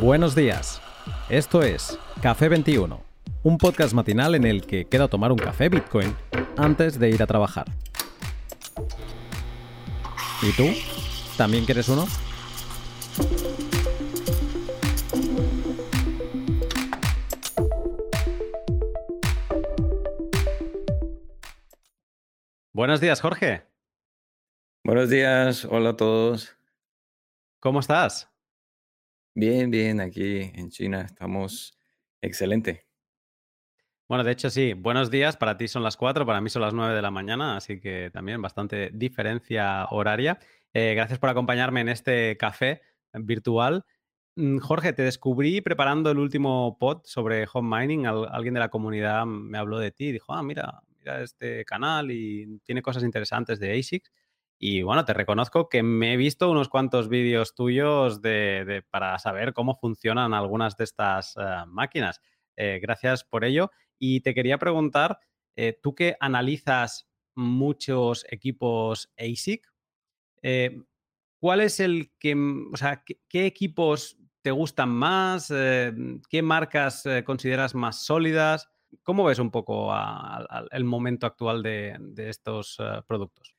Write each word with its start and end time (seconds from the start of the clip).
Buenos 0.00 0.34
días. 0.34 0.80
Esto 1.28 1.62
es 1.62 1.98
Café 2.22 2.48
21, 2.48 2.98
un 3.42 3.58
podcast 3.58 3.92
matinal 3.92 4.34
en 4.34 4.46
el 4.46 4.66
que 4.66 4.86
queda 4.86 5.06
tomar 5.06 5.30
un 5.32 5.36
café 5.36 5.68
Bitcoin 5.68 6.16
antes 6.56 6.98
de 6.98 7.10
ir 7.10 7.22
a 7.22 7.26
trabajar. 7.26 7.66
¿Y 10.40 10.50
tú? 10.52 10.64
¿También 11.36 11.66
quieres 11.66 11.90
uno? 11.90 12.06
Buenos 22.72 23.02
días, 23.02 23.20
Jorge. 23.20 23.66
Buenos 24.84 25.10
días, 25.10 25.66
hola 25.66 25.90
a 25.90 25.96
todos. 25.98 26.56
¿Cómo 27.60 27.80
estás? 27.80 28.31
Bien, 29.34 29.70
bien, 29.70 30.00
aquí 30.00 30.50
en 30.54 30.68
China 30.68 31.00
estamos 31.00 31.78
excelente. 32.20 32.86
Bueno, 34.06 34.24
de 34.24 34.32
hecho 34.32 34.50
sí, 34.50 34.74
buenos 34.74 35.10
días, 35.10 35.38
para 35.38 35.56
ti 35.56 35.68
son 35.68 35.82
las 35.82 35.96
4, 35.96 36.26
para 36.26 36.42
mí 36.42 36.50
son 36.50 36.60
las 36.60 36.74
9 36.74 36.94
de 36.94 37.00
la 37.00 37.10
mañana, 37.10 37.56
así 37.56 37.80
que 37.80 38.10
también 38.12 38.42
bastante 38.42 38.90
diferencia 38.92 39.86
horaria. 39.90 40.38
Eh, 40.74 40.92
gracias 40.94 41.18
por 41.18 41.30
acompañarme 41.30 41.80
en 41.80 41.88
este 41.88 42.36
café 42.36 42.82
virtual. 43.14 43.86
Mm, 44.36 44.58
Jorge, 44.58 44.92
te 44.92 45.02
descubrí 45.02 45.62
preparando 45.62 46.10
el 46.10 46.18
último 46.18 46.76
pod 46.78 47.00
sobre 47.04 47.46
home 47.50 47.78
mining. 47.78 48.04
alguien 48.06 48.52
de 48.52 48.60
la 48.60 48.68
comunidad 48.68 49.24
me 49.24 49.56
habló 49.56 49.78
de 49.78 49.92
ti 49.92 50.08
y 50.08 50.12
dijo, 50.12 50.34
ah, 50.34 50.42
mira, 50.42 50.82
mira 50.98 51.22
este 51.22 51.64
canal 51.64 52.10
y 52.10 52.58
tiene 52.64 52.82
cosas 52.82 53.02
interesantes 53.02 53.58
de 53.60 53.78
ASICS. 53.78 54.12
Y 54.64 54.82
bueno, 54.82 55.04
te 55.04 55.12
reconozco 55.12 55.68
que 55.68 55.82
me 55.82 56.14
he 56.14 56.16
visto 56.16 56.48
unos 56.48 56.68
cuantos 56.68 57.08
vídeos 57.08 57.56
tuyos 57.56 58.22
de, 58.22 58.84
para 58.90 59.18
saber 59.18 59.54
cómo 59.54 59.74
funcionan 59.74 60.34
algunas 60.34 60.76
de 60.76 60.84
estas 60.84 61.34
eh, 61.36 61.64
máquinas. 61.66 62.20
Eh, 62.54 62.78
gracias 62.80 63.24
por 63.24 63.44
ello. 63.44 63.72
Y 63.98 64.20
te 64.20 64.34
quería 64.34 64.58
preguntar, 64.58 65.18
eh, 65.56 65.76
tú 65.82 65.96
que 65.96 66.16
analizas 66.20 67.08
muchos 67.34 68.24
equipos 68.30 69.10
ASIC, 69.18 69.66
¿cuál 71.40 71.60
es 71.60 71.80
el 71.80 72.12
que, 72.20 72.36
o 72.72 72.76
sea, 72.76 73.02
qué, 73.04 73.46
equipos 73.46 74.16
te 74.42 74.52
gustan 74.52 74.90
más? 74.90 75.48
¿Qué 75.48 76.40
marcas 76.40 77.02
consideras 77.24 77.74
más 77.74 78.04
sólidas? 78.04 78.70
¿Cómo 79.02 79.24
ves 79.24 79.40
un 79.40 79.50
poco 79.50 79.92
el 80.70 80.84
momento 80.84 81.26
actual 81.26 81.64
de 81.64 82.28
estos 82.28 82.78
productos? 83.08 83.56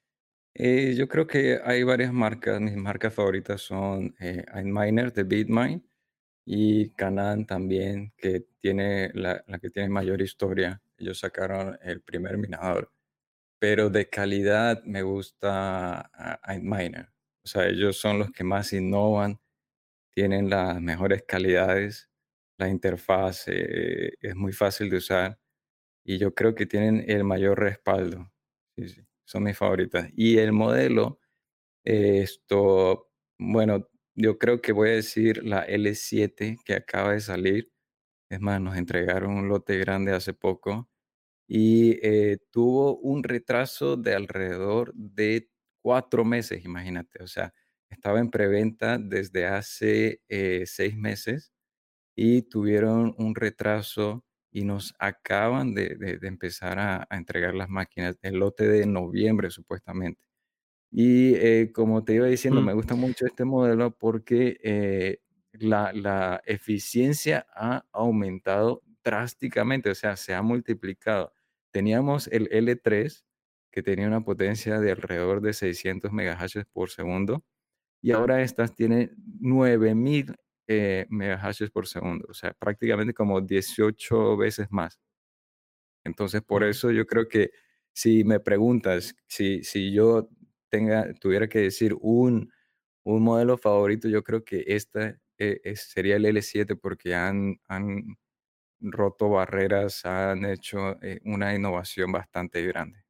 Eh, 0.56 0.94
yo 0.96 1.08
creo 1.08 1.26
que 1.28 1.60
hay 1.64 1.84
varias 1.84 2.14
marcas. 2.14 2.62
Mis 2.62 2.76
marcas 2.76 3.14
favoritas 3.14 3.62
son 3.62 4.16
eh, 4.20 4.46
Miner 4.64 5.12
de 5.14 5.24
Bitmine 5.24 5.84
y 6.46 6.92
Canaan 6.92 7.46
también, 7.46 8.14
que 8.18 8.46
tiene 8.62 9.12
la, 9.14 9.44
la 9.48 9.60
que 9.60 9.70
tiene 9.70 9.90
mayor 9.90 10.22
historia. 10.22 10.82
Ellos 10.98 11.20
sacaron 11.20 11.78
el 11.84 12.02
primer 12.02 12.38
minador. 12.38 12.92
Pero 13.60 13.90
de 13.90 14.10
calidad 14.10 14.84
me 14.86 15.04
gusta 15.04 16.12
Miner. 16.62 17.10
O 17.46 17.48
sea, 17.50 17.68
ellos 17.68 17.98
son 17.98 18.20
los 18.20 18.32
que 18.32 18.44
más 18.46 18.74
innovan, 18.74 19.40
tienen 20.14 20.50
las 20.50 20.82
mejores 20.82 21.24
calidades, 21.28 22.10
la 22.60 22.70
interfaz 22.70 23.46
eh, 23.48 24.14
es 24.22 24.36
muy 24.36 24.54
fácil 24.54 24.90
de 24.90 24.98
usar 24.98 25.40
y 26.06 26.18
yo 26.20 26.34
creo 26.36 26.56
que 26.56 26.66
tienen 26.68 27.06
el 27.10 27.24
mayor 27.26 27.60
respaldo. 27.62 28.32
Sí, 28.78 28.90
sí 28.90 29.04
son 29.26 29.44
mis 29.44 29.58
favoritas. 29.58 30.10
Y 30.16 30.38
el 30.38 30.52
modelo, 30.54 31.20
esto, 31.84 33.10
bueno, 33.40 33.90
yo 34.16 34.38
creo 34.40 34.62
que 34.62 34.74
voy 34.74 34.90
a 34.90 34.94
decir 34.94 35.44
la 35.46 35.66
L7 35.68 36.58
que 36.66 36.76
acaba 36.76 37.14
de 37.14 37.22
salir. 37.22 37.72
Es 38.30 38.42
más, 38.42 38.62
nos 38.62 38.78
entregaron 38.78 39.34
un 39.34 39.50
lote 39.50 39.78
grande 39.80 40.14
hace 40.14 40.34
poco 40.34 40.90
y 41.48 42.00
eh, 42.04 42.40
tuvo 42.52 42.98
un 43.00 43.24
retraso 43.24 43.98
de 43.98 44.16
alrededor 44.16 44.94
de 44.96 45.50
cuatro 45.82 46.26
meses, 46.26 46.66
imagínate. 46.66 47.24
O 47.24 47.28
sea, 47.28 47.54
estaba 47.90 48.20
en 48.20 48.32
preventa 48.32 48.98
desde 48.98 49.46
hace 49.48 50.22
eh, 50.30 50.64
seis 50.68 50.96
meses 50.98 51.54
y 52.16 52.44
tuvieron 52.44 53.16
un 53.18 53.36
retraso 53.36 54.26
y 54.54 54.64
nos 54.66 54.94
acaban 55.00 55.74
de, 55.74 56.20
empezar 56.22 56.78
a, 56.78 57.08
entregar 57.10 57.56
las 57.56 57.70
máquinas, 57.70 58.20
el 58.22 58.36
lote 58.36 58.68
de 58.68 58.86
noviembre 58.86 59.50
supuestamente. 59.50 60.22
Y 60.92 61.34
eh, 61.36 61.72
como 61.74 62.04
te 62.04 62.14
iba 62.14 62.28
diciendo, 62.28 62.62
me 62.62 62.74
gusta 62.74 62.94
mucho 62.94 63.26
este 63.26 63.46
modelo 63.46 63.98
porque 63.98 64.58
eh, 64.64 65.18
la, 65.54 66.42
eficiencia 66.46 67.48
ha 67.56 67.84
aumentado 67.92 68.84
drásticamente, 69.04 69.90
o 69.90 69.96
sea, 69.96 70.16
se 70.16 70.36
ha 70.36 70.44
multiplicado. 70.44 71.34
Teníamos 71.72 72.28
el 72.28 72.48
L3, 72.50 73.24
que 73.72 73.82
tenía 73.82 74.08
una 74.08 74.24
potencia 74.24 74.80
de 74.80 74.92
alrededor 74.92 75.42
de 75.42 75.54
600 75.54 76.12
megahashes 76.14 76.66
por 76.72 76.92
segundo, 76.92 77.44
y 78.02 78.12
ahora 78.12 78.44
estas 78.44 78.76
tienen 78.76 79.16
9000 79.40 80.36
eh, 80.68 81.06
megahashes 81.10 81.72
por 81.72 81.88
segundo, 81.88 82.26
o 82.30 82.34
sea, 82.34 82.54
prácticamente 82.54 83.14
como 83.14 83.42
18 83.42 84.38
veces 84.38 84.68
más. 84.72 85.00
Entonces, 86.04 86.42
por 86.42 86.64
eso 86.64 86.92
yo 86.92 87.06
creo 87.06 87.28
que 87.28 87.52
si 87.94 88.24
me 88.24 88.40
preguntas, 88.40 89.16
si, 89.28 89.64
si 89.64 89.94
yo 89.94 90.30
tenga, 90.70 91.14
tuviera 91.16 91.48
que 91.48 91.60
decir 91.60 91.96
un, 92.02 92.52
un 93.04 93.24
modelo 93.24 93.58
favorito, 93.58 94.08
yo 94.08 94.24
creo 94.24 94.44
que 94.44 94.64
esta 94.68 95.18
eh, 95.38 95.76
sería 95.76 96.16
el 96.18 96.26
L7 96.26 96.80
porque 96.80 97.16
han, 97.16 97.60
han 97.68 98.18
roto 98.80 99.30
barreras, 99.30 100.06
han 100.06 100.46
hecho 100.46 101.02
eh, 101.02 101.20
una 101.26 101.56
innovación 101.56 102.12
bastante 102.12 102.62
grande. 102.66 103.04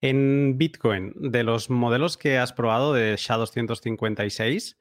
En 0.00 0.58
Bitcoin, 0.58 1.12
de 1.16 1.44
los 1.44 1.70
modelos 1.70 2.16
que 2.16 2.36
has 2.36 2.52
probado 2.52 2.92
de 2.92 3.14
SHA-256, 3.14 4.76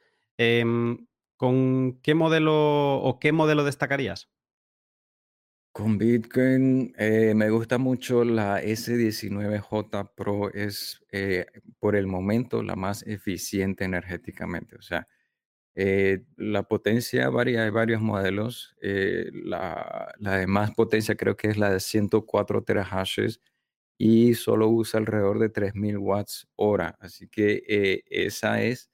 ¿Con 1.41 1.99
qué 2.03 2.13
modelo 2.13 2.97
o 3.01 3.19
qué 3.19 3.31
modelo 3.31 3.63
destacarías? 3.63 4.29
Con 5.71 5.97
Bitcoin 5.97 6.93
eh, 6.99 7.33
me 7.33 7.49
gusta 7.49 7.79
mucho 7.79 8.23
la 8.23 8.61
S19J 8.61 10.11
Pro, 10.15 10.53
es 10.53 11.03
eh, 11.11 11.47
por 11.79 11.95
el 11.95 12.05
momento 12.05 12.61
la 12.61 12.75
más 12.75 13.01
eficiente 13.07 13.85
energéticamente. 13.85 14.75
O 14.75 14.83
sea, 14.83 15.07
eh, 15.73 16.25
la 16.37 16.61
potencia 16.61 17.27
varía, 17.29 17.63
hay 17.63 17.71
varios 17.71 18.01
modelos. 18.01 18.75
la, 18.81 20.13
la, 20.19 20.37
de 20.37 20.45
más 20.45 20.71
potencia 20.75 21.15
creo 21.15 21.35
que 21.37 21.47
es 21.47 21.57
la 21.57 21.71
de 21.71 21.79
104 21.79 22.63
terahashes 22.63 23.41
y 23.97 24.35
solo 24.35 24.69
usa 24.69 24.99
alrededor 24.99 25.39
de 25.39 25.49
3000 25.49 25.97
watts 25.97 26.47
hora. 26.55 26.97
Así 26.99 27.27
que 27.29 28.03
esa 28.07 28.61
es 28.61 28.91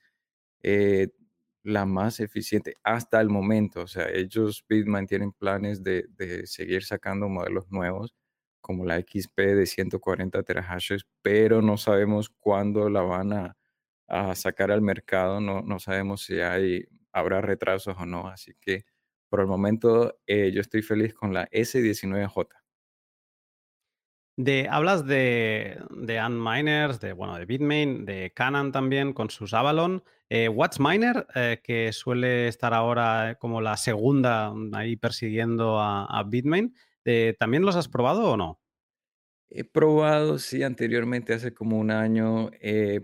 la 1.67 1.85
más 1.85 2.21
eficiente 2.21 2.75
hasta 2.83 3.19
el 3.19 3.29
momento. 3.29 3.81
O 3.81 3.87
sea, 3.87 4.09
ellos, 4.09 4.63
Bitmain, 4.69 5.05
tienen 5.05 5.33
planes 5.33 5.83
de, 5.83 6.07
seguir 6.45 6.83
sacando 6.85 7.27
modelos 7.27 7.69
nuevos 7.69 8.15
como 8.61 8.85
la 8.85 8.99
XP 8.99 9.37
de 9.37 9.65
140 9.65 10.43
terahashes, 10.43 11.05
pero 11.21 11.61
no 11.61 11.77
sabemos 11.77 12.29
cuándo 12.29 12.89
la 12.89 13.01
van 13.01 13.33
a, 13.33 13.55
sacar 14.35 14.71
al 14.71 14.81
mercado. 14.81 15.41
No, 15.41 15.61
no 15.61 15.79
sabemos 15.79 16.23
si 16.23 16.39
hay, 16.39 16.85
habrá 17.11 17.41
retrasos 17.41 17.97
o 17.99 18.05
no. 18.05 18.27
Así 18.29 18.53
que 18.61 18.85
por 19.29 19.41
el 19.41 19.47
momento 19.47 20.17
eh, 20.25 20.51
yo 20.53 20.61
estoy 20.61 20.81
feliz 20.81 21.13
con 21.13 21.33
la 21.33 21.49
S19J. 21.49 22.47
De, 24.39 24.67
hablas 24.69 25.07
de, 25.07 25.81
de 25.89 26.19
Antminers, 26.19 26.99
de, 26.99 27.13
bueno, 27.13 27.35
de 27.37 27.45
Bitmain, 27.45 28.05
de 28.05 28.31
Canon 28.35 28.71
también 28.71 29.13
con 29.13 29.31
sus 29.31 29.55
Avalon. 29.55 30.03
Eh, 30.29 30.47
WatchMiner, 30.47 31.25
eh, 31.33 31.59
que 31.63 31.91
suele 31.91 32.47
estar 32.47 32.73
ahora 32.73 33.37
como 33.39 33.61
la 33.61 33.77
segunda 33.77 34.53
ahí 34.73 34.95
persiguiendo 34.95 35.79
a, 35.79 36.23
Bitmain, 36.23 36.75
eh, 37.05 37.35
¿también 37.39 37.63
los 37.63 37.75
has 37.75 37.87
probado 37.87 38.31
o 38.31 38.37
no? 38.37 38.59
He 39.49 39.63
probado, 39.63 40.37
sí, 40.37 40.61
anteriormente, 40.61 41.33
hace 41.33 41.53
como 41.53 41.79
un 41.79 41.89
año, 41.89 42.51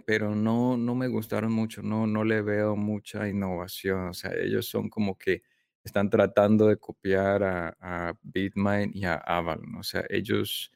pero 0.05 0.35
no, 0.35 0.77
no 0.77 0.93
me 0.93 1.07
gustaron 1.07 1.53
mucho, 1.53 1.81
no, 1.81 2.05
no 2.05 2.25
le 2.25 2.41
veo 2.41 2.75
mucha 2.75 3.27
innovación. 3.29 4.09
O 4.09 4.13
sea, 4.13 4.33
ellos 4.35 4.67
son 4.67 4.89
como 4.89 5.17
que 5.17 5.41
están 5.83 6.09
tratando 6.11 6.67
de 6.67 6.77
copiar 6.77 7.43
a 7.43 8.13
Bitmain 8.21 8.91
y 8.93 9.05
a 9.05 9.15
Avalon. 9.15 9.77
O 9.77 9.83
sea, 9.83 10.05
ellos 10.09 10.72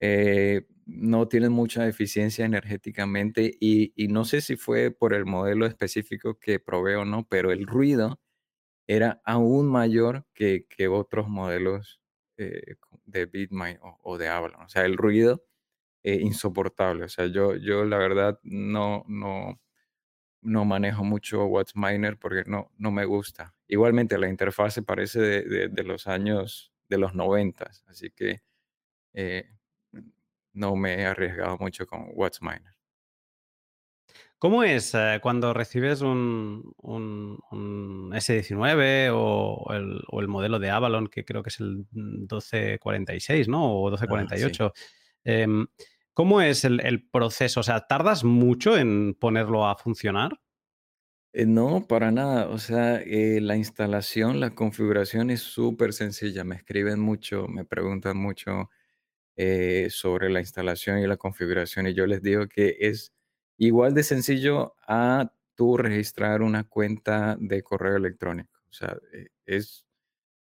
eh, 0.00 0.66
no 0.86 1.28
tienen 1.28 1.52
mucha 1.52 1.86
eficiencia 1.88 2.44
energéticamente 2.44 3.52
y, 3.60 3.92
no 4.08 4.24
sé 4.24 4.40
si 4.40 4.56
fue 4.56 4.90
por 4.90 5.14
el 5.14 5.26
modelo 5.26 5.66
específico 5.66 6.38
que 6.40 6.58
probé 6.60 6.96
o 6.96 7.04
no, 7.04 7.26
pero 7.28 7.52
el 7.52 7.66
ruido 7.66 8.20
era 8.88 9.20
aún 9.24 9.68
mayor 9.68 10.26
que, 10.34 10.66
que 10.68 10.88
otros 10.88 11.28
modelos 11.28 12.00
eh, 12.38 12.76
de 13.06 13.26
Bitmain 13.26 13.78
o, 13.82 14.18
de 14.18 14.28
Avalon. 14.28 14.62
O 14.62 14.68
sea, 14.68 14.84
el 14.84 14.96
ruido 14.96 15.44
eh, 16.04 16.16
insoportable. 16.22 17.04
O 17.06 17.08
sea, 17.08 17.26
yo, 17.26 17.56
yo 17.56 17.84
la 17.84 17.98
verdad 17.98 18.40
no, 18.44 19.04
no, 19.08 19.60
no 20.42 20.64
manejo 20.64 21.04
mucho 21.04 21.44
WhatsMiner 21.46 22.18
porque 22.18 22.44
no, 22.46 22.70
no 22.78 22.90
me 22.90 23.04
gusta. 23.04 23.54
Igualmente, 23.68 24.18
la 24.18 24.28
interfase 24.28 24.82
parece 24.82 25.20
de, 25.20 25.42
de- 25.42 25.68
de 25.68 25.84
los 25.84 26.06
años 26.06 26.72
de 26.88 26.98
los 26.98 27.14
90, 27.14 27.70
así 27.88 28.10
que 28.10 28.42
eh, 29.14 29.50
no 30.52 30.76
me 30.76 30.94
he 30.94 31.06
arriesgado 31.06 31.58
mucho 31.58 31.86
con 31.86 32.06
WhatsMiner. 32.14 32.76
¿Cómo 34.38 34.62
es 34.62 34.94
eh, 34.94 35.18
cuando 35.22 35.52
recibes 35.52 36.00
un, 36.00 36.72
un- 36.78 37.38
un 37.50 38.12
S19 38.14 39.10
o 39.12 39.66
el, 39.72 40.00
o 40.08 40.20
el 40.20 40.28
modelo 40.28 40.58
de 40.58 40.70
Avalon, 40.70 41.08
que 41.08 41.24
creo 41.24 41.42
que 41.42 41.50
es 41.50 41.60
el 41.60 41.86
1246, 41.92 43.48
¿no? 43.48 43.64
O 43.74 43.90
Ah, 44.06 44.26
sí. 44.34 44.60
1248. 44.60 44.72
Em, 45.24 45.66
¿cómo 46.14 46.40
es 46.40 46.64
el, 46.64 46.80
el 46.80 47.06
proceso? 47.08 47.60
O 47.60 47.62
sea, 47.62 47.86
¿tardas 47.86 48.24
mucho 48.24 48.76
en 48.78 49.14
ponerlo 49.14 49.66
a 49.66 49.76
funcionar? 49.76 50.40
Eh, 51.32 51.46
no, 51.46 51.86
para 51.86 52.10
nada. 52.10 52.48
O 52.48 52.58
sea, 52.58 52.96
eh, 53.00 53.40
la 53.40 53.56
instalación, 53.56 54.40
la 54.40 54.54
configuración 54.54 55.30
es 55.30 55.40
súper 55.42 55.92
sencilla. 55.92 56.42
Me 56.44 56.56
escriben 56.56 56.98
mucho, 57.00 57.46
me 57.48 57.64
preguntan 57.64 58.16
mucho 58.16 58.70
eh, 59.36 59.88
sobre 59.90 60.30
la 60.30 60.40
instalación 60.40 60.98
y 60.98 61.06
la 61.06 61.16
configuración 61.16 61.86
y 61.86 61.94
yo 61.94 62.06
les 62.06 62.22
digo 62.22 62.48
que 62.48 62.76
es 62.80 63.12
igual 63.56 63.94
de 63.94 64.02
sencillo 64.02 64.74
a 64.86 65.32
tú 65.54 65.76
registrar 65.76 66.42
una 66.42 66.64
cuenta 66.64 67.36
de 67.38 67.62
correo 67.62 67.96
electrónico. 67.96 68.58
O 68.70 68.72
sea, 68.72 68.96
eh, 69.12 69.28
es 69.46 69.84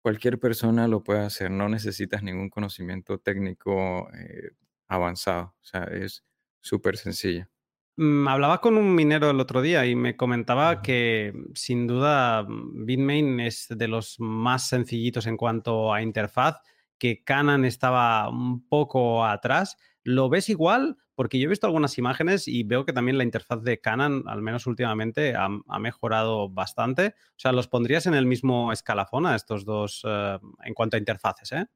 cualquier 0.02 0.38
persona 0.38 0.88
lo 0.88 1.04
puede 1.04 1.20
hacer, 1.20 1.50
no 1.50 1.68
necesitas 1.68 2.22
ningún 2.22 2.50
conocimiento 2.50 3.18
técnico 3.18 4.08
eh, 4.14 4.50
avanzado. 4.88 5.54
O 5.60 5.64
sea, 5.64 5.84
es 5.84 6.24
súper 6.60 6.96
sencillo. 6.96 7.48
Mm, 7.96 8.26
Hablaba 8.26 8.60
con 8.60 8.78
un 8.78 8.94
minero 8.94 9.30
el 9.30 9.40
otro 9.40 9.60
día 9.60 9.84
y 9.86 9.94
me 9.94 10.16
comentaba 10.16 10.80
que 10.82 11.32
mm, 11.34 11.52
sin 11.54 11.86
duda 11.86 12.42
mm, 12.42 12.86
Bitmain 12.86 13.40
es 13.40 13.66
de 13.70 13.88
los 13.88 14.18
más 14.18 14.68
sencillitos 14.68 15.26
en 15.26 15.36
cuanto 15.36 15.92
a 15.92 16.02
interfaz, 16.02 16.56
que 17.02 17.24
Canon 17.24 17.64
estaba 17.64 18.28
un 18.28 18.64
poco 18.68 19.24
atrás. 19.24 19.76
¿Lo 20.04 20.28
ves 20.28 20.48
igual? 20.48 20.98
Porque 21.16 21.40
yo 21.40 21.46
he 21.46 21.48
visto 21.48 21.66
algunas 21.66 21.98
imágenes 21.98 22.46
y 22.46 22.62
veo 22.62 22.86
que 22.86 22.92
también 22.92 23.18
la 23.18 23.24
interfaz 23.24 23.60
de 23.64 23.80
Canon, 23.80 24.22
al 24.28 24.40
menos 24.40 24.68
últimamente, 24.68 25.34
ha, 25.34 25.48
mejorado 25.80 26.48
bastante. 26.48 27.16
O 27.30 27.38
sea, 27.38 27.50
¿los 27.50 27.66
pondrías 27.66 28.06
en 28.06 28.14
el 28.14 28.24
mismo 28.24 28.70
escalafón 28.72 29.26
a 29.26 29.34
estos 29.34 29.64
dos 29.64 30.02
eh, 30.06 30.38
en 30.62 30.74
cuanto 30.74 30.94
a 30.96 31.00
interfaces, 31.00 31.50
eh? 31.50 31.66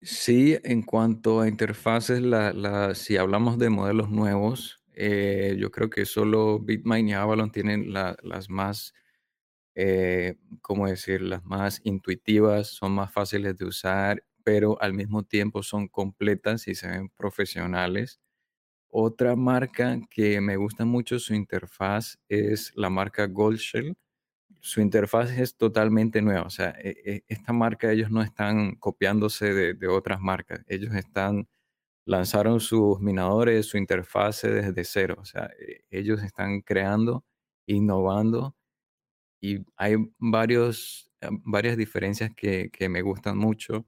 Sí, 0.00 0.58
en 0.64 0.82
cuanto 0.82 1.40
a 1.42 1.46
interfaces, 1.48 2.20
la, 2.20 2.92
si 2.96 3.16
hablamos 3.16 3.58
de 3.58 3.70
modelos 3.70 4.10
nuevos, 4.10 4.82
eh, 4.94 5.54
yo 5.60 5.70
creo 5.70 5.90
que 5.90 6.06
solo 6.06 6.58
Bitmain 6.58 7.08
y 7.08 7.12
Avalon 7.14 7.52
tienen 7.52 7.92
la- 7.92 8.16
las 8.24 8.50
más, 8.50 8.94
eh, 9.76 10.38
¿cómo 10.60 10.88
decir? 10.88 11.22
Las 11.22 11.44
más 11.44 11.80
intuitivas, 11.84 12.68
son 12.68 12.92
más 12.92 13.12
fáciles 13.12 13.56
de 13.58 13.66
usar, 13.66 14.24
pero 14.44 14.80
al 14.82 14.94
mismo 14.94 15.22
tiempo 15.24 15.62
son 15.62 15.88
completas 15.88 16.68
y 16.68 16.74
se 16.74 16.88
ven 16.88 17.10
profesionales. 17.16 18.20
Otra 18.90 19.36
marca 19.36 19.98
que 20.10 20.40
me 20.40 20.56
gusta 20.56 20.84
mucho 20.84 21.18
su 21.18 21.34
interfaz 21.34 22.18
es 22.28 22.72
la 22.76 22.90
marca 22.90 23.26
Goldshell 23.26 23.96
su 24.60 24.80
interfaz 24.80 25.30
es 25.32 25.56
totalmente 25.56 26.22
nueva. 26.22 26.42
O 26.44 26.50
sea, 26.50 26.70
e- 26.82 26.96
e- 27.04 27.24
esta 27.28 27.52
marca, 27.52 27.90
ellos 27.92 28.10
no 28.10 28.22
están 28.22 28.76
copiándose 28.76 29.52
de, 29.54 29.74
de 29.74 29.88
otras 29.88 30.20
marcas. 30.20 30.60
Ellos 30.68 30.94
están, 30.94 31.48
lanzaron 32.06 32.60
sus 32.60 33.00
minadores, 33.00 33.66
su 33.66 33.78
interfase 33.78 34.50
desde 34.50 34.84
cero. 34.84 35.16
O 35.20 35.24
sea, 35.26 35.50
e- 35.60 35.82
ellos 35.90 36.22
están 36.22 36.62
creando, 36.62 37.24
innovando 37.66 38.56
y 39.40 39.64
hay 39.76 39.96
varios, 40.18 41.10
varias 41.44 41.76
diferencias 41.76 42.30
que, 42.36 42.70
que 42.72 42.88
me 42.88 43.02
gustan 43.02 43.38
mucho. 43.38 43.86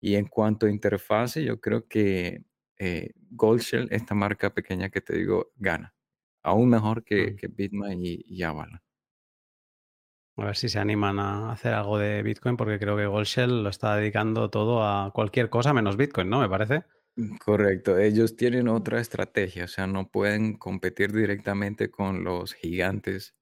Y 0.00 0.16
en 0.16 0.26
cuanto 0.26 0.66
a 0.66 0.70
interfase, 0.70 1.44
yo 1.44 1.60
creo 1.60 1.86
que 1.88 2.44
eh, 2.78 3.10
Goldshell, 3.30 3.88
esta 3.90 4.14
marca 4.14 4.54
pequeña 4.54 4.90
que 4.90 5.00
te 5.00 5.16
digo, 5.16 5.52
gana. 5.56 5.94
Aún 6.42 6.70
mejor 6.70 7.04
que, 7.04 7.34
Mm. 7.34 7.36
que 7.36 7.48
Bitmain 7.48 8.00
y, 8.04 8.22
y 8.26 8.42
Avalon. 8.42 8.80
A 10.36 10.44
ver 10.46 10.56
si 10.56 10.68
se 10.68 10.80
animan 10.80 11.20
a 11.20 11.52
hacer 11.52 11.72
algo 11.72 11.96
de 11.96 12.22
Bitcoin, 12.24 12.56
porque 12.56 12.80
creo 12.80 12.96
que 12.96 13.06
Goldshell 13.06 13.62
lo 13.62 13.68
está 13.70 13.94
dedicando 13.94 14.50
todo 14.50 14.82
a 14.84 15.12
cualquier 15.12 15.50
cosa 15.50 15.72
menos 15.72 15.96
Bitcoin, 15.96 16.28
¿no? 16.28 16.40
Me 16.40 16.48
parece. 16.48 16.82
Mm, 17.16 17.36
Correcto, 17.44 17.98
ellos 17.98 18.36
tienen 18.36 18.68
otra 18.68 19.00
estrategia, 19.00 19.64
o 19.64 19.68
sea, 19.68 19.86
no 19.86 20.10
pueden 20.10 20.54
competir 20.56 21.12
directamente 21.12 21.90
con 21.90 22.24
los 22.24 22.54
gigantes, 22.54 23.34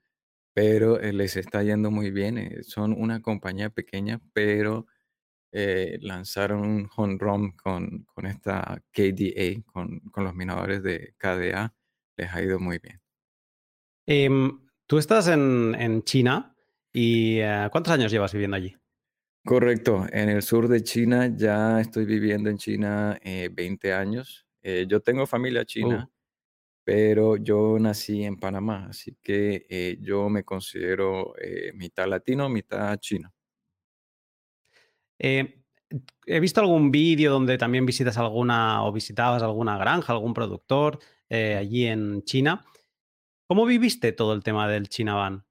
pero 0.55 1.01
eh, 1.01 1.13
les 1.13 1.37
está 1.37 1.63
yendo 1.63 1.91
muy 1.91 2.11
bien. 2.11 2.39
eh, 2.39 2.63
Son 2.65 2.93
una 2.99 3.23
compañía 3.23 3.71
pequeña, 3.71 4.21
pero 4.35 4.87
eh, 5.53 5.99
lanzaron 6.03 6.61
un 6.61 6.91
home 6.95 7.17
run 7.19 7.53
con, 7.53 8.05
con 8.05 8.27
esta 8.27 8.83
KDA, 8.93 9.63
con, 9.73 10.01
con 10.11 10.25
los 10.25 10.35
minadores 10.35 10.83
de 10.83 11.15
KDA, 11.19 11.75
les 12.17 12.33
ha 12.33 12.43
ido 12.43 12.59
muy 12.59 12.79
bien. 12.79 13.01
Em, 14.07 14.67
tú 14.87 14.99
estás 14.99 15.29
en, 15.29 15.75
en 15.79 16.03
China 16.03 16.55
y 16.93 17.39
eh, 17.41 17.69
¿cuántos 17.71 17.93
años 17.93 18.11
llevas 18.11 18.33
viviendo 18.33 18.57
allí? 18.57 18.77
Correcto, 19.45 20.07
en 20.13 20.29
el 20.29 20.43
sur 20.43 20.69
de 20.69 20.83
China 20.83 21.33
ya 21.35 21.81
estoy 21.81 22.05
viviendo 22.05 22.51
en 22.51 22.59
China 22.59 23.19
eh, 23.23 23.49
20 23.53 23.93
años. 23.93 24.47
Eh, 24.63 24.87
yo 24.89 25.01
tengo 25.01 25.27
familia 25.27 25.63
Uh. 25.63 25.65
china 25.65 26.11
pero 26.85 27.37
yo 27.37 27.79
nací 27.79 28.25
en 28.25 28.37
Panamá, 28.39 28.87
así 28.89 29.15
que 29.23 29.67
eh, 29.69 29.99
yo 30.01 30.31
me 30.31 30.43
considero 30.43 31.35
eh, 31.39 31.71
mitad 31.75 32.07
latino, 32.09 32.49
mitad 32.49 32.97
chino. 32.99 33.35
Eh, 35.19 35.63
he 36.27 36.41
visto 36.41 36.61
algún 36.61 36.91
vídeo 36.91 37.33
donde 37.33 37.59
también 37.59 37.87
visitas 37.87 38.19
alguna 38.19 38.85
o 38.85 38.93
visitabas 38.93 39.43
alguna 39.43 39.79
granja, 39.79 40.13
algún 40.13 40.35
productor 40.35 40.99
eh, 41.29 41.57
allí 41.57 41.87
en 41.87 42.23
China. 42.25 42.67
¿Cómo 43.49 43.67
viviste 43.67 44.13
todo 44.13 44.35
el 44.35 44.43
tema 44.45 44.69
del 44.69 44.89
Chinaban? 44.89 45.45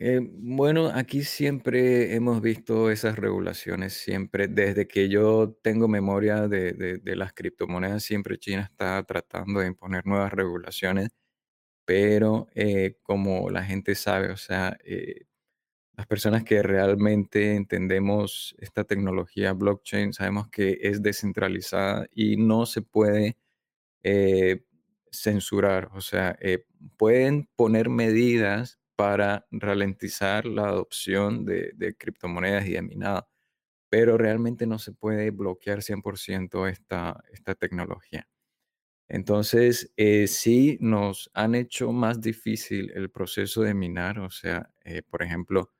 Eh, 0.00 0.20
bueno, 0.22 0.86
aquí 0.94 1.22
siempre 1.24 2.14
hemos 2.14 2.40
visto 2.40 2.90
esas 2.90 3.16
regulaciones, 3.18 3.92
siempre, 3.92 4.48
desde 4.48 4.88
que 4.88 5.08
yo 5.10 5.58
tengo 5.62 5.88
memoria 5.88 6.48
de, 6.48 6.72
de- 6.72 6.98
de 6.98 7.16
las 7.16 7.34
criptomonedas, 7.34 8.02
siempre 8.02 8.38
China 8.38 8.62
está 8.62 9.02
tratando 9.04 9.60
de 9.60 9.66
imponer 9.68 10.06
nuevas 10.06 10.32
regulaciones, 10.32 11.10
pero 11.86 12.48
eh, 12.54 12.98
como 13.02 13.50
la 13.50 13.64
gente 13.64 13.94
sabe, 13.96 14.30
o 14.32 14.36
sea, 14.38 14.78
eh, 14.84 15.26
las 15.96 16.06
personas 16.06 16.44
que 16.44 16.62
realmente 16.62 17.54
entendemos 17.54 18.54
esta 18.58 18.84
tecnología 18.84 19.52
blockchain, 19.52 20.12
sabemos 20.12 20.48
que 20.48 20.78
es 20.82 21.02
descentralizada 21.02 22.06
y 22.12 22.36
no 22.36 22.66
se 22.66 22.82
puede 22.82 23.38
eh, 24.02 24.64
censurar, 25.12 25.90
o 25.94 26.00
sea, 26.00 26.36
eh, 26.40 26.66
pueden 26.96 27.48
poner 27.56 27.88
medidas 27.88 28.80
para 28.96 29.46
ralentizar 29.50 30.46
la 30.46 30.64
adopción 30.68 31.44
de, 31.44 31.96
criptomonedas 31.98 32.66
y 32.66 32.72
de 32.72 32.82
minado, 32.82 33.28
pero 33.90 34.18
realmente 34.18 34.66
no 34.66 34.78
se 34.78 34.92
puede 34.92 35.30
bloquear 35.30 35.82
100% 35.82 36.68
esta, 36.68 37.22
esta 37.32 37.54
tecnología. 37.54 38.28
Entonces, 39.08 39.92
eh, 39.96 40.26
sí 40.28 40.78
nos 40.80 41.30
han 41.34 41.54
hecho 41.54 41.92
más 41.92 42.20
difícil 42.20 42.90
el 42.94 43.10
proceso 43.10 43.62
de 43.62 43.74
minar, 43.74 44.18
o 44.18 44.30
sea, 44.30 44.70
eh, 44.84 45.02
por 45.02 45.22
ejemplo, 45.22 45.73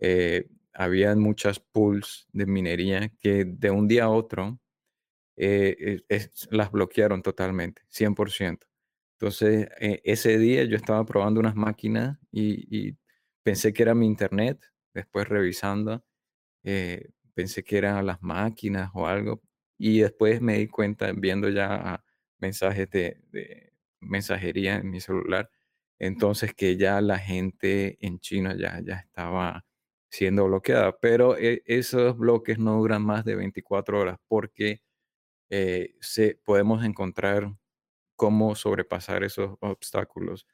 eh, 0.00 0.48
habían 0.74 1.20
muchas 1.20 1.60
pools 1.60 2.26
de 2.32 2.46
minería 2.46 3.10
que 3.20 3.44
de 3.46 3.70
un 3.70 3.88
día 3.88 4.04
a 4.04 4.10
otro 4.10 4.60
eh, 5.36 5.76
eh, 5.80 6.02
es- 6.08 6.48
las 6.50 6.70
bloquearon 6.72 7.22
totalmente, 7.22 7.82
100%. 7.88 8.66
Entonces, 9.18 9.68
eh, 9.80 10.00
ese 10.04 10.38
día 10.38 10.64
yo 10.64 10.76
estaba 10.76 11.04
probando 11.06 11.40
unas 11.40 11.54
máquinas 11.56 12.18
y, 12.32 12.88
y 12.90 12.96
pensé 13.42 13.72
que 13.72 13.82
era 13.82 13.94
mi 13.94 14.06
internet, 14.06 14.60
después 14.94 15.28
revisando, 15.28 16.04
eh, 16.64 17.10
pensé 17.34 17.62
que 17.64 17.78
eran 17.78 18.06
las 18.06 18.22
máquinas 18.22 18.90
o 18.94 19.06
algo, 19.06 19.42
y 19.78 20.00
después 20.00 20.40
me 20.42 20.58
di 20.58 20.68
cuenta, 20.68 21.12
viendo 21.12 21.48
ya 21.48 21.74
ah, 21.74 22.04
mensajes 22.38 22.90
de, 22.90 23.22
de 23.32 23.72
mensajería 24.00 24.76
en 24.76 24.90
mi 24.90 25.00
celular, 25.00 25.50
entonces 25.98 26.54
que 26.54 26.76
ya 26.76 27.00
la 27.00 27.18
gente 27.18 27.98
en 28.06 28.20
China 28.20 28.54
ya, 28.58 28.80
ya 28.84 28.96
estaba 28.96 29.64
siendo 30.10 30.46
bloqueada, 30.46 30.98
pero 31.00 31.36
eh, 31.38 31.62
esos 31.66 32.16
bloques 32.18 32.58
no 32.58 32.78
duran 32.78 33.02
más 33.04 33.24
de 33.24 33.36
24 33.36 34.00
horas 34.00 34.18
porque 34.28 34.82
eh, 35.50 35.96
se, 36.00 36.36
podemos 36.44 36.84
encontrar 36.84 37.54
cómo 38.16 38.54
sobrepasar 38.56 39.24
esos 39.24 39.56
obstáculos. 39.60 40.46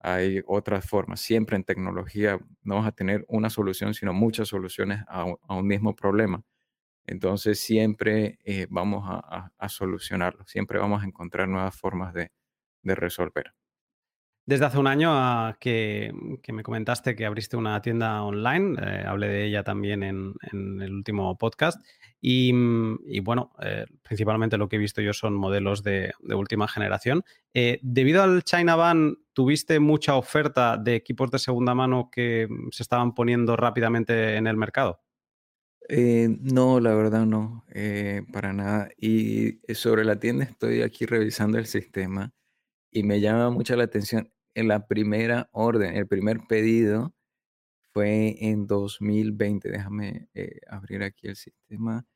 Hay 0.00 0.42
otras 0.46 0.86
formas. 0.88 1.20
Siempre 1.20 1.56
en 1.56 1.64
tecnología 1.64 2.40
no 2.62 2.76
vas 2.76 2.88
a 2.88 2.92
tener 2.92 3.24
una 3.28 3.50
solución, 3.50 3.94
sino 3.94 4.12
muchas 4.14 4.48
soluciones 4.48 5.04
a, 5.08 5.24
un 5.24 5.66
mismo 5.66 5.96
problema. 5.96 6.42
Entonces 7.06 7.60
siempre 7.60 8.38
eh, 8.44 8.66
vamos 8.70 9.04
a 9.08 9.68
solucionarlo, 9.68 10.46
siempre 10.46 10.78
vamos 10.78 11.02
a 11.02 11.06
encontrar 11.06 11.48
nuevas 11.48 11.76
formas 11.76 12.14
de, 12.14 12.32
de 12.82 12.94
resolver. 12.96 13.54
Desde 14.48 14.64
hace 14.64 14.78
un 14.78 14.86
año 14.86 15.10
ah, 15.12 15.58
que, 15.60 16.10
me 16.50 16.62
comentaste 16.62 17.14
que 17.14 17.26
abriste 17.26 17.58
una 17.58 17.82
tienda 17.82 18.22
online, 18.22 18.80
eh, 18.80 19.04
hablé 19.06 19.28
de 19.28 19.44
ella 19.44 19.62
también 19.62 20.02
en, 20.02 20.34
el 20.80 20.90
último 20.90 21.36
podcast, 21.36 21.78
y, 22.18 22.50
bueno, 23.20 23.52
eh, 23.62 23.84
principalmente 24.02 24.56
lo 24.56 24.66
que 24.70 24.76
he 24.76 24.78
visto 24.78 25.02
yo 25.02 25.12
son 25.12 25.34
modelos 25.34 25.82
de, 25.82 26.14
última 26.34 26.66
generación. 26.66 27.24
Eh, 27.52 27.78
debido 27.82 28.22
al 28.22 28.42
China 28.42 28.74
Ban, 28.74 29.18
¿tuviste 29.34 29.80
mucha 29.80 30.16
oferta 30.16 30.78
de 30.78 30.94
equipos 30.94 31.30
de 31.30 31.38
segunda 31.38 31.74
mano 31.74 32.08
que 32.10 32.48
se 32.70 32.82
estaban 32.82 33.14
poniendo 33.14 33.54
rápidamente 33.54 34.36
en 34.36 34.46
el 34.46 34.56
mercado? 34.56 35.02
no, 35.90 36.80
la 36.80 36.94
verdad 36.94 37.26
no, 37.26 37.64
para 38.32 38.54
nada. 38.54 38.88
Y 38.96 39.58
sobre 39.74 40.04
la 40.04 40.18
tienda 40.18 40.44
estoy 40.44 40.80
aquí 40.80 41.04
revisando 41.04 41.58
el 41.58 41.66
sistema 41.66 42.32
y 42.90 43.02
me 43.02 43.20
llama 43.20 43.50
mucho 43.50 43.76
la 43.76 43.84
atención 43.84 44.30
en 44.58 44.68
la 44.68 44.86
primera 44.86 45.48
orden, 45.52 45.96
el 45.96 46.06
primer 46.06 46.40
pedido 46.48 47.14
fue 47.92 48.36
en 48.40 48.66
2020. 48.66 49.70
Déjame 49.70 50.28
eh, 50.34 50.60
abrir 50.68 51.02
aquí 51.02 51.28
el 51.28 51.36
sistema. 51.36 52.06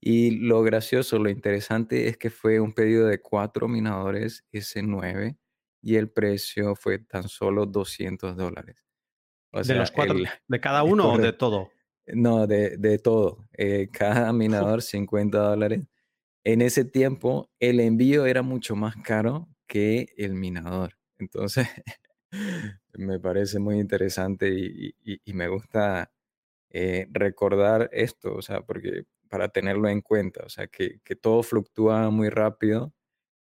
Y 0.00 0.30
lo 0.30 0.62
gracioso, 0.62 1.18
lo 1.18 1.30
interesante 1.30 2.08
es 2.08 2.16
que 2.16 2.30
fue 2.30 2.60
un 2.60 2.72
pedido 2.72 3.06
de 3.06 3.20
cuatro 3.20 3.68
minadores 3.68 4.44
S9 4.52 5.36
y 5.82 5.96
el 5.96 6.10
precio 6.10 6.74
fue 6.76 6.98
tan 6.98 7.28
solo 7.28 7.66
200 7.66 8.36
dólares. 8.36 8.76
¿De 9.52 9.74
los 9.74 9.90
cuatro? 9.90 10.18
¿De 10.48 10.60
cada 10.60 10.82
uno 10.84 11.12
o 11.12 11.18
de 11.18 11.32
todo? 11.32 11.70
No, 12.06 12.46
de, 12.46 12.76
de 12.76 12.98
todo. 12.98 13.48
Eh, 13.52 13.88
cada 13.92 14.32
minador 14.34 14.82
50 14.82 15.38
dólares. 15.38 15.86
En 16.44 16.62
ese 16.62 16.84
tiempo, 16.84 17.50
el 17.58 17.80
envío 17.80 18.26
era 18.26 18.42
mucho 18.42 18.76
más 18.76 18.96
caro 18.96 19.48
que 19.66 20.14
el 20.16 20.34
minador. 20.34 20.96
Entonces, 21.18 21.68
me 22.94 23.20
parece 23.20 23.58
muy 23.58 23.78
interesante 23.78 24.48
y, 24.50 24.94
me 25.32 25.48
gusta 25.48 26.12
eh, 26.70 27.06
recordar 27.10 27.90
esto, 27.92 28.34
o 28.34 28.42
sea, 28.42 28.62
porque 28.62 29.04
para 29.28 29.48
tenerlo 29.48 29.88
en 29.88 30.02
cuenta, 30.02 30.44
o 30.44 30.48
sea, 30.48 30.66
que, 30.68 31.00
todo 31.20 31.42
fluctúa 31.42 32.10
muy 32.10 32.28
rápido 32.30 32.92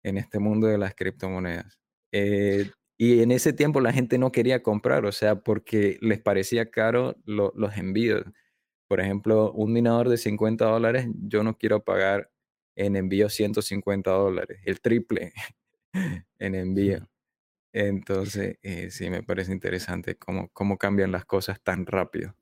en 0.04 0.18
este 0.18 0.38
mundo 0.38 0.66
de 0.66 0.78
las 0.78 0.94
criptomonedas. 0.94 1.78
Eh, 2.12 2.70
y 2.98 3.22
en 3.22 3.32
ese 3.32 3.52
tiempo 3.52 3.80
la 3.80 3.92
gente 3.92 4.18
no 4.18 4.32
quería 4.32 4.62
comprar, 4.62 5.06
o 5.06 5.12
sea, 5.12 5.36
porque 5.40 5.98
les 6.02 6.20
parecía 6.20 6.70
caro 6.70 7.16
los 7.24 7.76
envíos. 7.78 8.24
Por 8.88 9.00
ejemplo, 9.00 9.52
un 9.52 9.72
minador 9.72 10.08
de 10.08 10.18
50 10.18 10.66
dólares, 10.66 11.06
yo 11.14 11.42
no 11.42 11.56
quiero 11.56 11.84
pagar 11.84 12.30
en 12.76 12.96
envío 12.96 13.28
150 13.28 14.10
dólares, 14.10 14.60
el 14.64 14.80
triple 14.80 15.32
en 16.38 16.54
envío. 16.54 17.08
Entonces, 17.72 18.58
eh, 18.62 18.90
sí, 18.90 19.10
me 19.10 19.22
parece 19.22 19.52
interesante 19.52 20.16
cómo, 20.16 20.48
cómo 20.52 20.76
cambian 20.76 21.12
las 21.12 21.24
cosas 21.24 21.60
tan 21.62 21.86
rápido. 21.86 22.34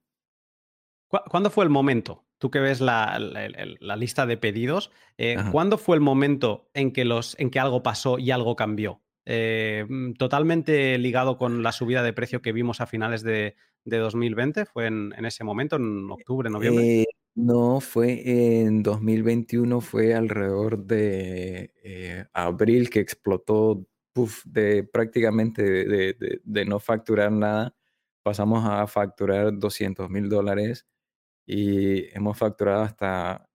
¿Cuándo 1.09 1.51
fue 1.51 1.65
el 1.65 1.71
momento? 1.71 2.25
Tú 2.39 2.51
que 2.51 2.61
ves 2.61 2.81
la, 2.81 3.19
lista 3.97 4.27
de 4.27 4.37
pedidos, 4.37 4.91
eh, 5.17 5.37
¿cuándo 5.51 5.79
fue 5.79 5.97
el 5.97 6.03
momento 6.03 6.69
en 6.75 6.93
que, 6.93 7.05
los, 7.05 7.35
en 7.39 7.51
que 7.51 7.59
algo 7.59 7.83
pasó 7.83 8.19
y 8.19 8.31
algo 8.31 8.57
cambió? 8.57 9.01
Eh, 9.25 9.87
mm, 9.89 10.13
¿Totalmente 10.13 10.97
ligado 10.99 11.37
con 11.37 11.63
la 11.63 11.73
subida 11.73 12.03
de 12.03 12.13
precio 12.13 12.43
que 12.43 12.53
vimos 12.53 12.81
a 12.81 12.87
finales 12.87 13.23
de, 13.23 13.57
2020? 13.85 14.67
¿Fue 14.67 14.87
en, 14.87 15.13
ese 15.25 15.45
momento, 15.45 15.77
en 15.77 16.11
octubre, 16.11 16.51
noviembre? 16.51 17.07
no, 17.35 17.81
fue 17.81 18.61
en 18.61 18.83
2021, 18.83 19.81
fue 19.81 20.15
alrededor 20.15 20.85
de 20.85 22.27
abril 22.35 22.91
que 22.91 23.01
explotó 23.01 23.87
de 24.45 24.85
prácticamente 24.85 25.63
de, 25.63 26.65
no 26.65 26.81
facturar 26.81 27.31
nada, 27.33 27.75
pasamos 28.23 28.65
a 28.65 28.87
facturar 28.87 29.57
200 29.57 30.11
mil 30.11 30.29
dólares 30.29 30.87
y 31.47 32.15
hemos 32.17 32.37
facturado 32.37 32.83
hasta, 32.83 33.49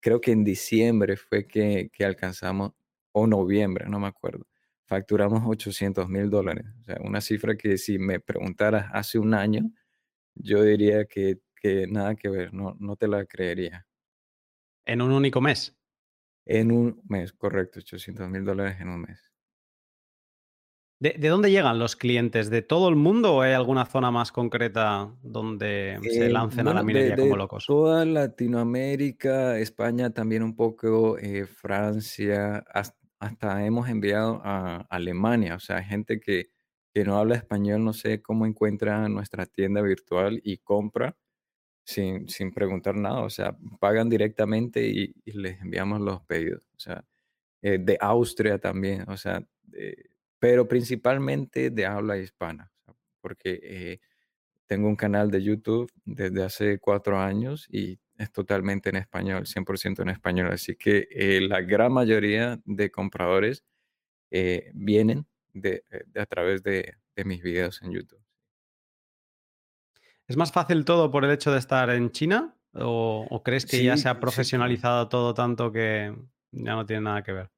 creo 0.00 0.20
que 0.20 0.32
en 0.32 0.44
diciembre 0.44 1.16
fue 1.16 1.46
que, 1.46 1.90
alcanzamos, 2.00 2.72
o 3.12 3.26
noviembre, 3.26 3.86
no 3.88 3.98
me 4.00 4.08
acuerdo, 4.08 4.46
facturamos 4.86 5.42
800 5.46 6.08
mil 6.08 6.30
dólares. 6.30 6.66
O 6.80 6.84
sea, 6.84 6.96
una 7.02 7.20
cifra 7.20 7.56
que 7.56 7.78
si 7.78 7.98
me 7.98 8.20
preguntaras 8.20 8.90
hace 8.92 9.18
un 9.18 9.34
año, 9.34 9.70
yo 10.34 10.62
diría 10.62 11.06
que, 11.06 11.40
que 11.56 11.86
nada 11.86 12.14
que 12.16 12.28
ver, 12.28 12.52
no, 12.52 12.76
no 12.80 12.96
te 12.96 13.08
la 13.08 13.24
creería. 13.24 13.86
¿En 14.84 15.02
un 15.02 15.12
único 15.12 15.40
mes? 15.40 15.76
En 16.44 16.72
un 16.72 17.02
mes, 17.08 17.32
correcto, 17.32 17.80
800 17.80 18.28
mil 18.28 18.44
dólares 18.44 18.80
en 18.80 18.88
un 18.88 19.02
mes. 19.02 19.28
¿De, 21.00 21.28
dónde 21.28 21.52
llegan 21.52 21.78
los 21.78 21.94
clientes? 21.94 22.50
¿De 22.50 22.60
todo 22.60 22.88
el 22.88 22.96
mundo 22.96 23.36
o 23.36 23.42
hay 23.42 23.52
alguna 23.52 23.86
zona 23.86 24.10
más 24.10 24.32
concreta 24.32 25.14
donde 25.22 25.96
se 26.02 26.26
eh, 26.26 26.28
lancen 26.28 26.66
a 26.66 26.74
la 26.74 26.82
minería 26.82 27.16
como 27.16 27.36
locos? 27.36 27.66
Toda 27.66 28.04
Latinoamérica, 28.04 29.58
España 29.58 30.10
también 30.10 30.42
un 30.42 30.56
poco, 30.56 31.16
eh, 31.18 31.46
Francia, 31.46 32.64
hasta, 33.20 33.64
hemos 33.64 33.88
enviado 33.88 34.40
a 34.42 34.86
Alemania, 34.90 35.54
o 35.54 35.60
sea, 35.60 35.84
gente 35.84 36.18
que, 36.18 36.50
que 36.92 37.04
no 37.04 37.16
habla 37.16 37.36
español, 37.36 37.84
no 37.84 37.92
sé 37.92 38.20
cómo 38.20 38.44
encuentra 38.44 39.08
nuestra 39.08 39.46
tienda 39.46 39.80
virtual 39.82 40.40
y 40.42 40.58
compra 40.58 41.16
sin, 41.84 42.28
sin 42.28 42.52
preguntar 42.52 42.96
nada, 42.96 43.20
o 43.20 43.30
sea, 43.30 43.56
pagan 43.78 44.08
directamente 44.08 44.86
y, 44.86 45.14
les 45.24 45.60
enviamos 45.60 46.00
los 46.00 46.22
pedidos, 46.22 46.68
o 46.76 46.80
sea, 46.80 47.04
eh, 47.62 47.78
de 47.78 47.96
Austria 48.00 48.58
también, 48.58 49.08
o 49.08 49.16
sea, 49.16 49.42
pero 50.38 50.68
principalmente 50.68 51.70
de 51.70 51.86
habla 51.86 52.18
hispana, 52.18 52.70
porque 53.20 53.60
eh, 53.62 54.00
tengo 54.66 54.88
un 54.88 54.96
canal 54.96 55.30
de 55.30 55.42
YouTube 55.42 55.90
desde 56.04 56.44
hace 56.44 56.78
cuatro 56.78 57.18
años 57.18 57.66
y 57.70 57.98
es 58.18 58.30
totalmente 58.32 58.90
en 58.90 58.96
español, 58.96 59.46
100% 59.46 60.02
en 60.02 60.08
español. 60.10 60.52
Así 60.52 60.76
que 60.76 61.08
eh, 61.10 61.40
la 61.40 61.60
gran 61.62 61.92
mayoría 61.92 62.60
de 62.64 62.90
compradores 62.90 63.64
eh, 64.30 64.70
vienen 64.74 65.26
de, 65.52 65.82
a 66.16 66.26
través 66.26 66.62
de, 66.62 66.94
mis 67.24 67.42
videos 67.42 67.82
en 67.82 67.90
YouTube. 67.90 68.22
¿Es 70.28 70.36
más 70.36 70.52
fácil 70.52 70.84
todo 70.84 71.10
por 71.10 71.24
el 71.24 71.32
hecho 71.32 71.50
de 71.50 71.58
estar 71.58 71.90
en 71.90 72.12
China? 72.12 72.54
¿O, 72.74 73.42
crees 73.44 73.66
que 73.66 73.82
ya 73.82 73.96
se 73.96 74.08
ha 74.08 74.20
profesionalizado 74.20 75.08
todo 75.08 75.34
tanto 75.34 75.72
que 75.72 76.14
ya 76.52 76.74
no 76.76 76.86
tiene 76.86 77.02
nada 77.02 77.24
que 77.24 77.32
ver? 77.32 77.50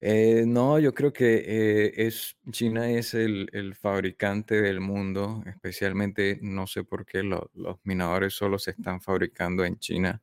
Eh, 0.00 0.44
no, 0.46 0.78
yo 0.78 0.92
creo 0.92 1.12
que 1.12 1.36
eh, 1.46 2.06
es, 2.06 2.36
China 2.50 2.90
es 2.90 3.14
el, 3.14 3.74
fabricante 3.74 4.60
del 4.60 4.80
mundo, 4.80 5.42
especialmente 5.46 6.38
no 6.42 6.66
sé 6.66 6.84
por 6.84 7.06
qué 7.06 7.22
los 7.22 7.48
minadores 7.84 8.34
solo 8.34 8.58
se 8.58 8.72
están 8.72 9.00
fabricando 9.00 9.64
en 9.64 9.78
China. 9.78 10.22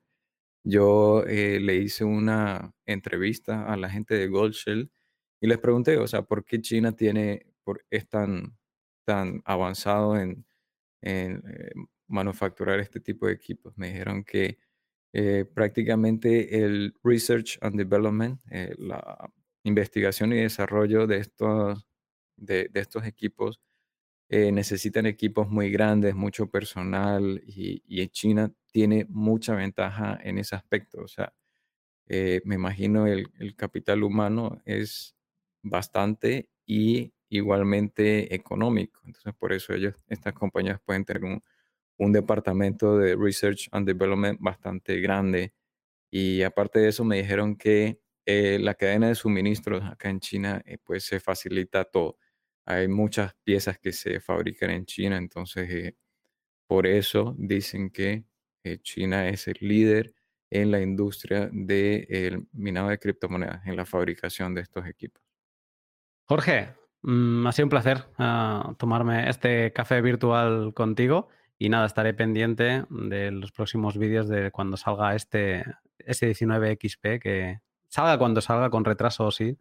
Yo 0.64 1.24
eh, 1.28 1.60
le 1.60 1.78
hice 1.78 2.04
una 2.06 2.74
entrevista 2.86 3.66
a 3.72 3.78
la 3.78 3.90
gente 3.90 4.16
de 4.16 4.28
Goldshell 4.28 4.92
y 5.42 5.48
les 5.48 5.58
pregunté, 5.60 5.98
o 5.98 6.08
sea, 6.08 6.24
¿por 6.24 6.46
qué 6.46 6.62
China 6.62 6.94
tiene, 6.96 7.48
por, 7.64 7.86
es 7.90 8.08
tan, 8.10 8.58
tan 9.06 9.42
avanzado 9.46 10.18
en, 10.18 10.46
en 11.02 11.44
manufacturar 12.08 12.80
este 12.80 13.00
tipo 13.00 13.28
de 13.28 13.34
equipos? 13.34 13.74
Me 13.78 13.90
dijeron 13.90 14.24
que 14.24 14.60
prácticamente 15.56 16.64
el 16.64 16.96
research 17.04 17.58
and 17.62 17.78
development, 17.78 18.42
la 18.78 19.32
investigación 19.64 20.34
y 20.34 20.38
desarrollo 20.38 21.08
de 21.08 21.18
estos, 21.18 21.88
de, 22.38 22.70
estos 22.74 23.06
equipos 23.06 23.62
eh, 24.30 24.52
necesitan 24.52 25.06
equipos 25.06 25.50
muy 25.50 25.72
grandes, 25.72 26.16
mucho 26.16 26.50
personal 26.50 27.42
y, 27.46 27.84
y, 27.88 28.08
China 28.10 28.52
tiene 28.72 29.06
mucha 29.10 29.56
ventaja 29.56 30.20
en 30.24 30.38
ese 30.40 30.56
aspecto. 30.56 31.02
O 31.02 31.08
sea, 31.08 31.34
eh, 32.08 32.42
me 32.46 32.56
imagino 32.56 33.08
el, 33.08 33.28
el, 33.40 33.56
capital 33.56 34.04
humano 34.04 34.62
es 34.66 35.16
bastante 35.64 36.50
y 36.66 37.14
igualmente 37.30 38.34
económico. 38.36 39.02
Entonces, 39.06 39.34
por 39.38 39.54
eso 39.54 39.74
ellos, 39.74 39.96
estas 40.08 40.34
compañías 40.34 40.80
pueden 40.82 41.06
tener 41.06 41.24
un, 41.26 41.44
un 41.98 42.12
departamento 42.14 42.98
de 42.98 43.16
Research 43.16 43.70
and 43.72 43.88
Development 43.88 44.40
bastante 44.42 45.00
grande. 45.02 45.54
Y 46.12 46.44
aparte 46.44 46.80
de 46.80 46.90
eso, 46.90 47.06
me 47.06 47.18
dijeron 47.18 47.56
que 47.56 48.01
eh, 48.26 48.60
la 48.60 48.76
cadena 48.76 49.08
de 49.08 49.16
suministros 49.16 49.84
acá 49.84 50.10
en 50.10 50.20
China, 50.20 50.62
eh, 50.66 50.78
pues 50.84 51.06
se 51.06 51.20
facilita 51.20 51.86
todo. 51.86 52.18
Hay 52.66 52.88
muchas 52.88 53.34
piezas 53.44 53.80
que 53.80 53.92
se 53.92 54.20
fabrican 54.20 54.70
en 54.72 54.86
China, 54.86 55.18
entonces 55.18 55.70
eh, 55.70 55.98
por 56.68 56.88
eso 56.88 57.36
dicen 57.38 57.90
que 57.90 58.26
China 58.84 59.28
es 59.28 59.48
el 59.48 59.58
líder 59.60 60.14
en 60.52 60.70
la 60.70 60.82
industria 60.82 61.50
del 61.52 62.48
minado 62.52 62.90
de 62.90 63.00
criptomonedas, 63.00 63.66
en 63.66 63.76
la 63.76 63.86
fabricación 63.86 64.54
de 64.54 64.62
estos 64.62 64.86
equipos. 64.86 65.24
Jorge, 66.26 66.76
mm, 67.02 67.48
ha 67.48 67.52
sido 67.52 67.66
un 67.66 67.70
placer 67.72 68.06
ah, 68.20 68.76
tomarme 68.78 69.30
este 69.30 69.74
café 69.74 70.02
virtual 70.02 70.74
contigo 70.74 71.30
y 71.58 71.70
nada, 71.70 71.86
estaré 71.86 72.14
pendiente 72.14 72.86
de 72.90 73.32
los 73.32 73.52
próximos 73.52 73.98
vídeos 73.98 74.28
de 74.28 74.52
cuando 74.52 74.78
salga 74.78 75.16
este 75.16 75.64
S19XP 76.00 77.20
que 77.20 77.62
salga 77.92 78.18
cuando 78.18 78.42
salga, 78.42 78.70
con 78.70 78.86
retraso 78.86 79.30
sí, 79.32 79.58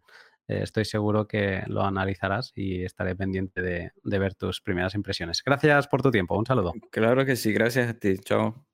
eh, 0.49 0.60
estoy 0.62 0.84
seguro 0.84 1.26
que 1.26 1.62
lo 1.66 1.82
analizarás 1.82 2.52
y 2.54 2.84
estaré 2.84 3.14
pendiente 3.16 3.60
de 3.60 4.18
ver 4.18 4.34
tus 4.34 4.60
primeras 4.60 4.94
impresiones. 4.94 5.42
Gracias 5.44 5.88
por 5.88 6.00
tu 6.02 6.10
tiempo. 6.10 6.38
Un 6.38 6.46
saludo. 6.46 6.72
Claro 6.90 7.26
que 7.26 7.37
sí, 7.37 7.52
gracias 7.52 7.90
a 7.90 7.94
ti. 7.99 8.18
Chao. 8.18 8.70